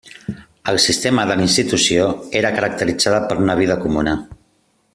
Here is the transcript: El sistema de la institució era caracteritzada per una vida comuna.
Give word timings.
El 0.71 0.79
sistema 0.85 1.25
de 1.31 1.35
la 1.41 1.45
institució 1.49 2.07
era 2.41 2.53
caracteritzada 2.57 3.21
per 3.29 3.39
una 3.43 3.57
vida 3.61 3.77
comuna. 3.85 4.17